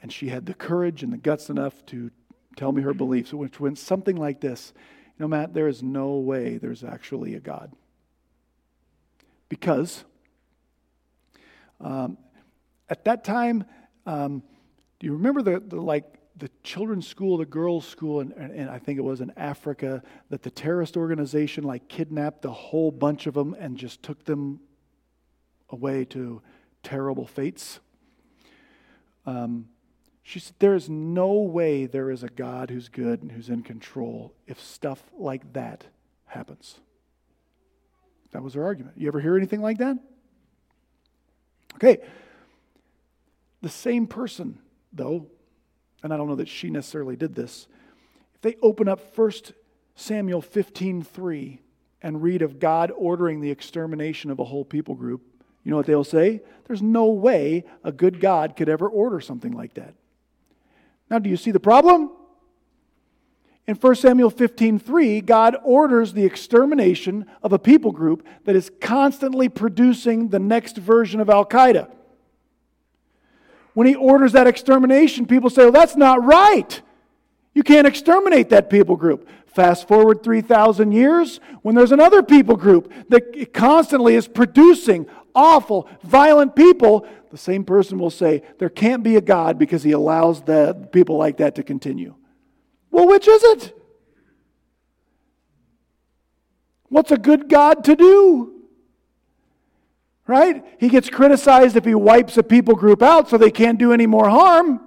[0.00, 2.10] and she had the courage and the guts enough to
[2.56, 4.72] tell me her beliefs, which went something like this
[5.18, 7.72] you know, Matt, there is no way there's actually a God.
[9.48, 10.04] Because
[11.80, 12.18] um,
[12.88, 13.64] at that time,
[14.06, 14.42] um,
[14.98, 16.04] do you remember the, the, like
[16.36, 20.42] the children's school, the girls' school, and, and I think it was in Africa, that
[20.42, 24.58] the terrorist organization like kidnapped a whole bunch of them and just took them
[25.70, 26.42] away to
[26.82, 27.78] terrible fates?
[29.26, 29.68] Um,
[30.26, 33.62] she said, There is no way there is a God who's good and who's in
[33.62, 35.84] control if stuff like that
[36.26, 36.80] happens.
[38.32, 38.96] That was her argument.
[38.96, 39.96] You ever hear anything like that?
[41.74, 41.98] Okay.
[43.60, 44.58] The same person,
[44.92, 45.26] though,
[46.02, 47.68] and I don't know that she necessarily did this,
[48.34, 49.54] if they open up 1
[49.94, 51.60] Samuel 15:3
[52.02, 55.22] and read of God ordering the extermination of a whole people group,
[55.62, 56.42] you know what they'll say?
[56.66, 59.94] There's no way a good God could ever order something like that.
[61.10, 62.10] Now, do you see the problem?
[63.66, 69.48] In 1 Samuel 15:3, God orders the extermination of a people group that is constantly
[69.48, 71.88] producing the next version of Al Qaeda.
[73.72, 76.80] When he orders that extermination, people say, well, that's not right.
[77.54, 79.28] You can't exterminate that people group.
[79.46, 86.54] Fast forward 3,000 years, when there's another people group that constantly is producing awful, violent
[86.54, 90.88] people, the same person will say, There can't be a God because he allows the
[90.92, 92.14] people like that to continue.
[92.90, 93.80] Well, which is it?
[96.88, 98.52] What's a good God to do?
[100.26, 100.64] Right?
[100.78, 104.06] He gets criticized if he wipes a people group out so they can't do any
[104.06, 104.80] more harm.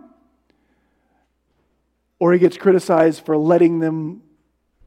[2.17, 4.23] Or he gets criticized for letting them,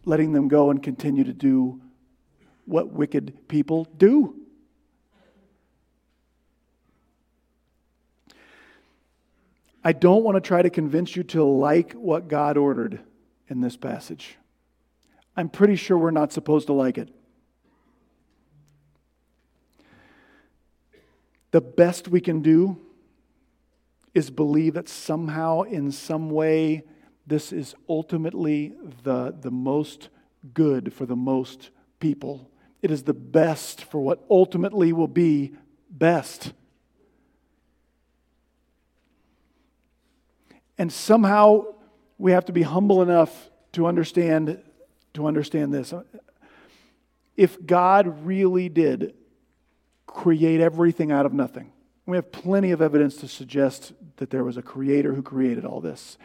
[0.05, 1.81] letting them go and continue to do
[2.65, 4.40] what wicked people do.
[9.83, 13.01] I don't want to try to convince you to like what God ordered
[13.49, 14.37] in this passage.
[15.37, 17.09] I'm pretty sure we're not supposed to like it.
[21.51, 22.79] The best we can do
[24.15, 26.85] is believe that somehow, in some way,
[27.27, 28.75] this is ultimately
[29.05, 30.09] the, the most
[30.53, 31.71] good for the most
[32.01, 32.51] people.
[32.83, 35.53] It is the best for what ultimately will be
[35.91, 36.53] best.
[40.81, 41.75] And somehow
[42.17, 44.63] we have to be humble enough to understand
[45.13, 45.93] to understand this.
[47.37, 49.13] If God really did
[50.07, 51.71] create everything out of nothing,
[52.07, 55.83] we have plenty of evidence to suggest that there was a creator who created all
[55.83, 56.17] this.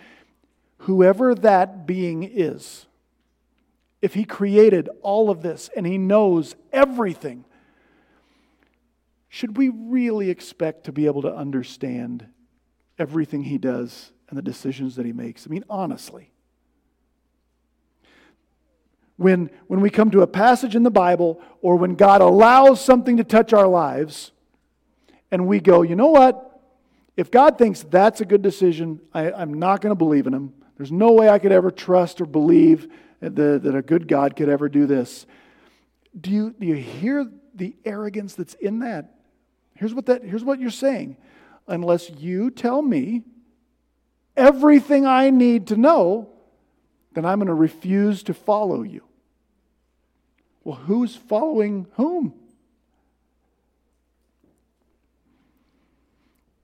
[0.77, 2.85] Whoever that being is,
[4.01, 7.43] if he created all of this and he knows everything,
[9.27, 12.27] should we really expect to be able to understand
[12.97, 15.45] everything he does and the decisions that he makes?
[15.47, 16.31] I mean, honestly.
[19.17, 23.17] When, when we come to a passage in the Bible or when God allows something
[23.17, 24.31] to touch our lives,
[25.31, 26.61] and we go, you know what?
[27.17, 30.53] If God thinks that's a good decision, I, am not going to believe in him.
[30.77, 32.89] There's no way I could ever trust or believe
[33.21, 35.25] that, that a good God could ever do this.
[36.19, 39.15] Do you, do you hear the arrogance that's in that?
[39.75, 41.17] Here's what, that, here's what you're saying.
[41.67, 43.23] Unless you tell me
[44.35, 46.29] everything I need to know,
[47.13, 49.03] then I'm going to refuse to follow you.
[50.63, 52.33] Well, who's following whom?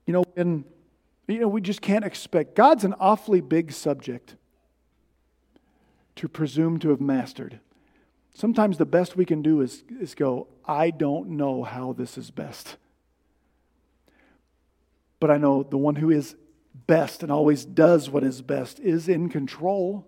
[0.06, 0.64] You know, and
[1.28, 2.54] you know, we just can't expect.
[2.54, 4.36] God's an awfully big subject
[6.16, 7.60] to presume to have mastered.
[8.34, 12.30] Sometimes the best we can do is, is go, I don't know how this is
[12.30, 12.76] best.
[15.20, 16.34] But I know the one who is
[16.86, 20.06] best and always does what is best is in control.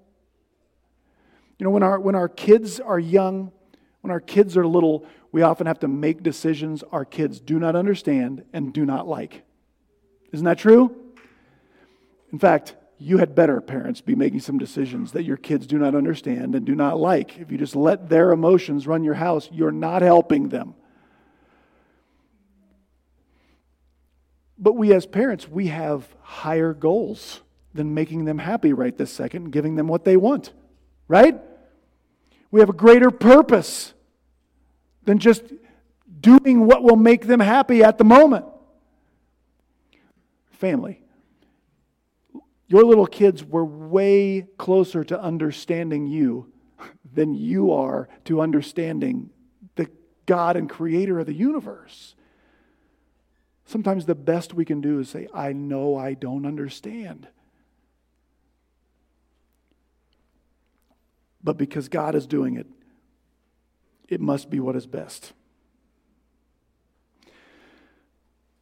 [1.58, 3.52] You know, when our, when our kids are young,
[4.00, 7.76] when our kids are little, we often have to make decisions our kids do not
[7.76, 9.42] understand and do not like.
[10.32, 10.94] Isn't that true?
[12.32, 15.94] In fact, you had better, parents, be making some decisions that your kids do not
[15.94, 17.38] understand and do not like.
[17.38, 20.74] If you just let their emotions run your house, you're not helping them.
[24.64, 27.42] But we as parents, we have higher goals
[27.74, 30.54] than making them happy right this second and giving them what they want,
[31.06, 31.38] right?
[32.50, 33.92] We have a greater purpose
[35.04, 35.42] than just
[36.18, 38.46] doing what will make them happy at the moment
[40.52, 41.02] family.
[42.68, 46.50] Your little kids were way closer to understanding you
[47.12, 49.28] than you are to understanding
[49.74, 49.90] the
[50.24, 52.14] God and creator of the universe.
[53.66, 57.28] Sometimes the best we can do is say, I know I don't understand.
[61.42, 62.66] But because God is doing it,
[64.08, 65.32] it must be what is best.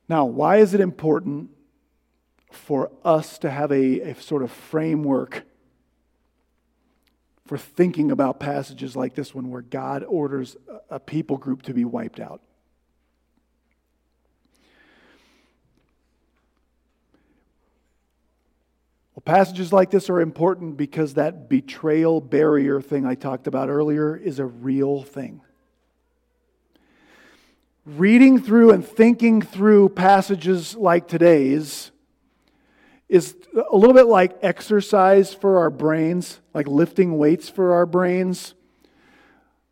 [0.09, 1.51] Now, why is it important
[2.51, 5.45] for us to have a, a sort of framework
[7.47, 10.57] for thinking about passages like this one where God orders
[10.89, 12.41] a people group to be wiped out.
[19.25, 24.39] Passages like this are important because that betrayal barrier thing I talked about earlier is
[24.39, 25.41] a real thing.
[27.85, 31.91] Reading through and thinking through passages like today's
[33.09, 33.37] is
[33.71, 38.55] a little bit like exercise for our brains, like lifting weights for our brains.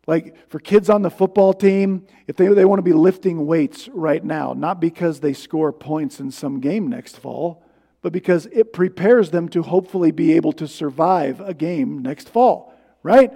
[0.07, 3.87] Like for kids on the football team, if they, they want to be lifting weights
[3.89, 7.63] right now, not because they score points in some game next fall,
[8.01, 12.73] but because it prepares them to hopefully be able to survive a game next fall,
[13.03, 13.31] right?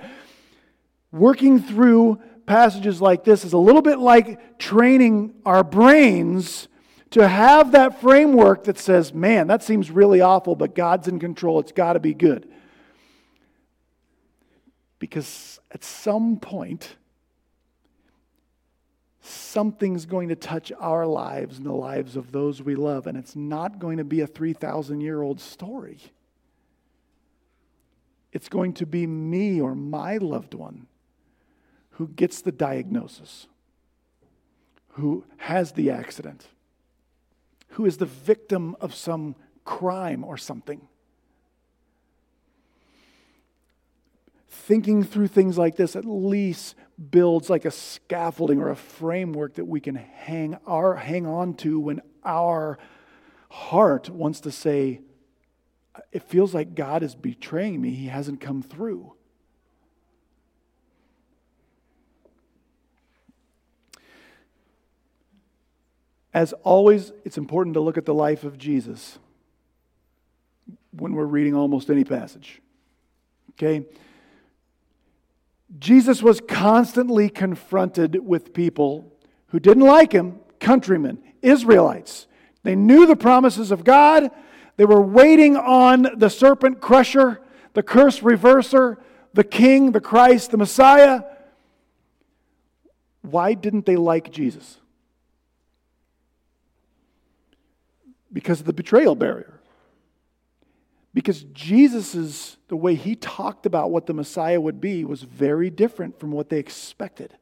[1.12, 6.68] Working through passages like this is a little bit like training our brains
[7.12, 11.60] to have that framework that says, man, that seems really awful, but God's in control.
[11.60, 12.52] It's got to be good.
[15.00, 16.96] Because at some point,
[19.26, 23.36] something's going to touch our lives and the lives of those we love, and it's
[23.36, 26.00] not going to be a 3,000 year old story.
[28.32, 30.88] It's going to be me or my loved one
[31.92, 33.48] who gets the diagnosis,
[34.90, 36.48] who has the accident
[37.76, 40.88] who is the victim of some crime or something.
[44.64, 46.76] Thinking through things like this at least
[47.12, 51.80] builds like a scaffolding or a framework that we can hang, our, hang on to
[51.80, 52.80] when our
[53.50, 55.02] heart wants to say,
[56.12, 59.14] It feels like God is betraying me, He hasn't come through.
[66.34, 69.20] As always, it's important to look at the life of Jesus
[70.92, 72.62] when we're reading almost any passage.
[73.52, 73.86] Okay?
[75.80, 79.12] Jesus was constantly confronted with people
[79.48, 82.28] who didn't like him, countrymen, Israelites.
[82.64, 84.32] They knew the promises of God.
[84.78, 87.42] They were waiting on the serpent crusher,
[87.74, 88.98] the curse reverser,
[89.34, 91.24] the King, the Christ, the Messiah.
[93.22, 94.78] Why didn't they like Jesus?
[98.32, 99.60] Because of the betrayal barrier.
[101.16, 106.20] Because Jesus's the way he talked about what the Messiah would be was very different
[106.20, 107.34] from what they expected.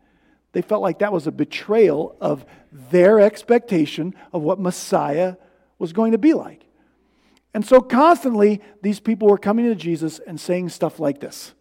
[0.52, 5.38] They felt like that was a betrayal of their expectation of what Messiah
[5.80, 6.66] was going to be like.
[7.56, 11.54] And so constantly, these people were coming to Jesus and saying stuff like this.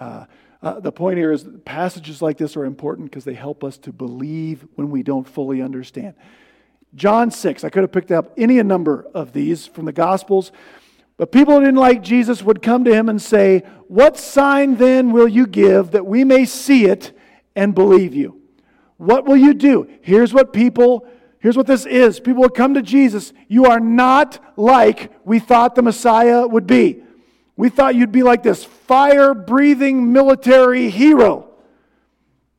[0.00, 0.24] Uh,
[0.60, 3.92] uh, the point here is passages like this are important because they help us to
[3.92, 6.14] believe when we don't fully understand.
[6.94, 10.50] John 6, I could have picked up any number of these from the Gospels,
[11.18, 15.12] but people who didn't like Jesus would come to him and say, What sign then
[15.12, 17.12] will you give that we may see it
[17.54, 18.40] and believe you?
[18.96, 19.88] What will you do?
[20.00, 21.06] Here's what people,
[21.40, 22.20] here's what this is.
[22.20, 23.32] People would come to Jesus.
[23.48, 27.02] You are not like we thought the Messiah would be.
[27.56, 31.50] We thought you'd be like this fire breathing military hero.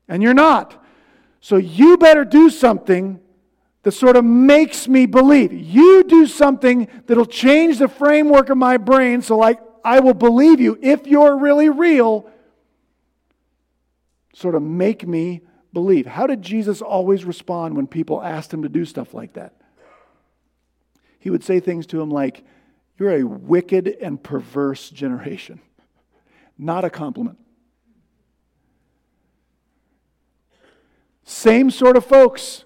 [0.10, 0.84] And you're not.
[1.40, 3.22] So you better do something
[3.84, 5.54] that sort of makes me believe.
[5.54, 10.60] You do something that'll change the framework of my brain so like I will believe
[10.60, 12.30] you if you're really real.
[14.34, 15.42] Sort of make me
[15.74, 16.06] believe.
[16.06, 19.56] How did Jesus always respond when people asked him to do stuff like that?
[21.20, 22.44] He would say things to him like,
[22.98, 25.62] You're a wicked and perverse generation.
[26.58, 27.38] Not a compliment.
[31.24, 32.66] Same sort of folks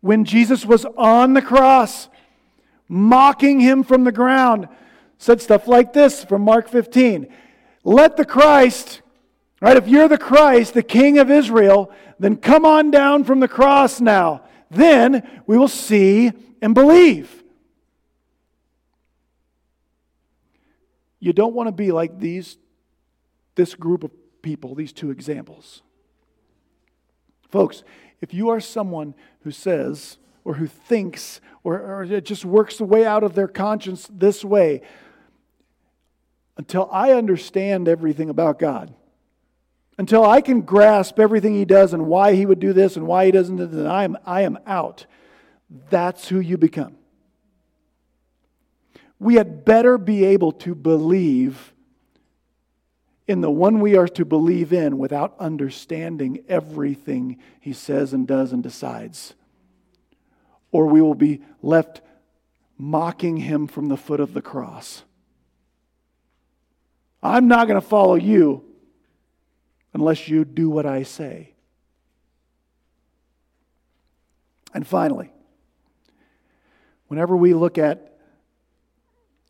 [0.00, 2.08] when Jesus was on the cross,
[2.88, 4.68] mocking him from the ground,
[5.18, 7.26] said stuff like this from Mark 15
[7.84, 9.02] Let the Christ,
[9.60, 13.48] right, if you're the Christ, the King of Israel, then come on down from the
[13.48, 14.42] cross now.
[14.70, 17.44] Then we will see and believe.
[21.20, 22.56] You don't want to be like these,
[23.54, 24.10] this group of
[24.42, 25.82] people, these two examples.
[27.48, 27.84] Folks,
[28.20, 32.84] if you are someone who says or who thinks or, or it just works the
[32.84, 34.82] way out of their conscience this way,
[36.56, 38.94] until I understand everything about God,
[39.98, 43.26] until I can grasp everything He does and why He would do this and why
[43.26, 45.06] He doesn't, then I am, I am out.
[45.90, 46.96] That's who you become.
[49.18, 51.74] We had better be able to believe
[53.28, 58.52] in the one we are to believe in without understanding everything he says and does
[58.52, 59.34] and decides.
[60.70, 62.02] Or we will be left
[62.78, 65.02] mocking him from the foot of the cross.
[67.22, 68.62] I'm not going to follow you
[69.92, 71.54] unless you do what I say.
[74.74, 75.32] And finally,
[77.08, 78.15] whenever we look at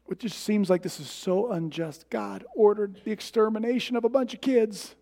[0.08, 2.08] it just seems like this is so unjust.
[2.10, 4.94] God ordered the extermination of a bunch of kids.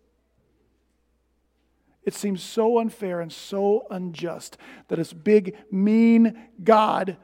[2.03, 7.17] It seems so unfair and so unjust that this big, mean God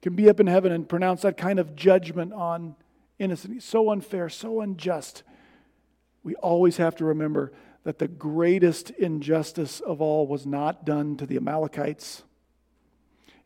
[0.00, 2.74] can be up in heaven and pronounce that kind of judgment on
[3.18, 3.62] innocent.
[3.62, 5.22] So unfair, so unjust.
[6.24, 7.52] We always have to remember
[7.84, 12.22] that the greatest injustice of all was not done to the Amalekites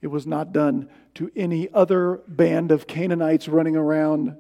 [0.01, 4.37] it was not done to any other band of Canaanites running around.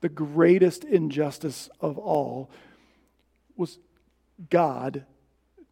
[0.00, 2.50] The greatest injustice of all
[3.56, 3.78] was
[4.48, 5.04] God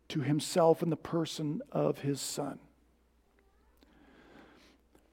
[0.08, 2.58] to himself in the person of his son.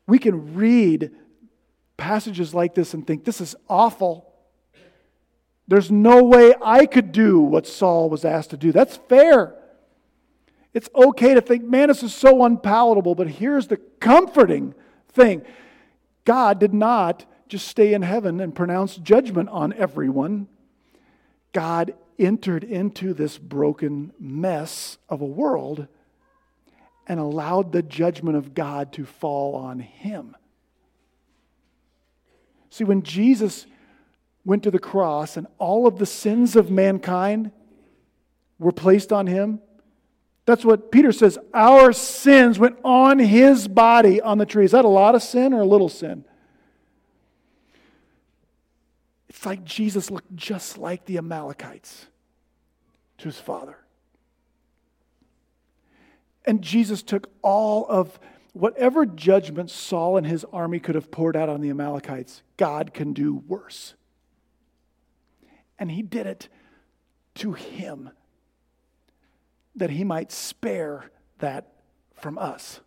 [0.07, 1.11] We can read
[1.97, 4.33] passages like this and think, this is awful.
[5.67, 8.71] There's no way I could do what Saul was asked to do.
[8.71, 9.53] That's fair.
[10.73, 14.75] It's okay to think, man, this is so unpalatable, but here's the comforting
[15.09, 15.43] thing
[16.25, 20.47] God did not just stay in heaven and pronounce judgment on everyone.
[21.51, 25.87] God entered into this broken mess of a world
[27.07, 30.35] and allowed the judgment of God to fall on him.
[32.69, 33.65] See, when Jesus
[34.45, 37.51] went to the cross and all of the sins of mankind
[38.59, 39.59] were placed on him,
[40.49, 41.37] that's what Peter says.
[41.53, 44.65] Our sins went on his body on the tree.
[44.65, 46.25] Is that a lot of sin or a little sin?
[49.29, 52.07] It's like Jesus looked just like the Amalekites
[53.19, 53.77] to his father.
[56.45, 58.19] And Jesus took all of
[58.53, 63.13] whatever judgment Saul and his army could have poured out on the Amalekites, God can
[63.13, 63.93] do worse.
[65.77, 66.49] And he did it
[67.35, 68.09] to him
[69.79, 71.09] that he might spare
[71.39, 71.67] that
[72.13, 72.81] from us.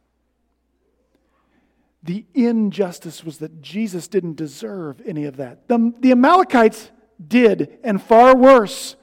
[2.02, 5.68] The injustice was that Jesus didn't deserve any of that.
[5.68, 6.90] The, the Amalekites
[7.24, 8.96] did, and far worse.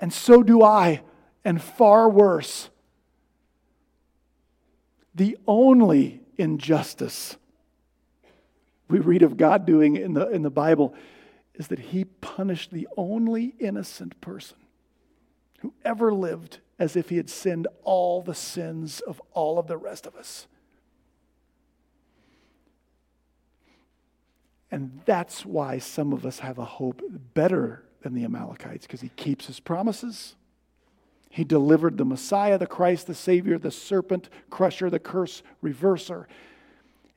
[0.00, 1.02] And so do I,
[1.44, 2.70] and far worse.
[5.14, 7.36] The only injustice
[8.88, 10.94] we read of God doing in the, in the Bible
[11.54, 14.56] is that He punished the only innocent person
[15.60, 19.76] who ever lived as if He had sinned all the sins of all of the
[19.76, 20.48] rest of us.
[24.70, 27.02] And that's why some of us have a hope
[27.34, 30.36] better than the Amalekites, because he keeps his promises.
[31.28, 36.26] He delivered the Messiah, the Christ, the Savior, the serpent crusher, the curse reverser.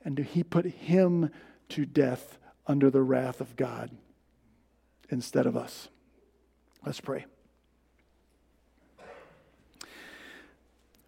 [0.03, 1.30] And he put him
[1.70, 2.38] to death
[2.68, 3.91] under the wrath of God
[5.09, 5.89] instead of us.
[6.86, 7.26] Let's pray.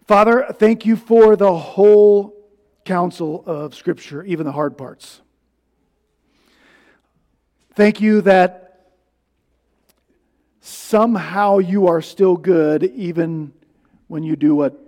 [0.06, 2.36] Father, thank you for the whole
[2.84, 5.22] counsel of Scripture, even the hard parts.
[7.74, 8.92] Thank you that
[10.62, 13.52] somehow you are still good even
[14.08, 14.80] when you do what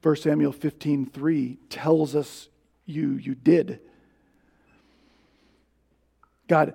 [0.00, 2.48] 1 Samuel 15:3 tells us
[2.86, 3.80] you you did.
[6.46, 6.72] God,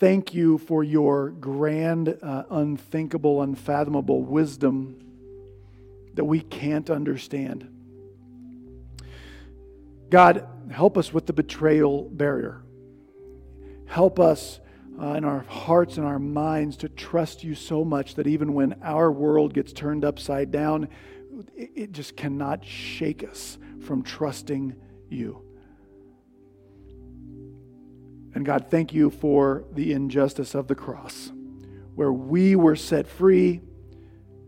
[0.00, 5.11] thank you for your grand, uh, unthinkable, unfathomable wisdom
[6.14, 7.68] that we can't understand.
[10.10, 12.62] God, help us with the betrayal barrier.
[13.86, 14.60] Help us
[15.00, 18.74] uh, in our hearts and our minds to trust you so much that even when
[18.82, 20.88] our world gets turned upside down,
[21.56, 24.74] it, it just cannot shake us from trusting
[25.08, 25.42] you.
[28.34, 31.32] And God, thank you for the injustice of the cross,
[31.94, 33.60] where we were set free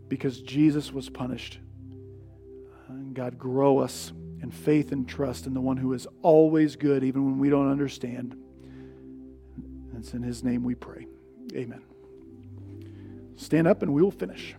[0.07, 1.59] because Jesus was punished.
[2.87, 7.03] And God, grow us in faith and trust in the one who is always good,
[7.03, 8.35] even when we don't understand.
[9.55, 11.07] And it's in his name we pray.
[11.53, 11.81] Amen.
[13.35, 14.55] Stand up and we will finish.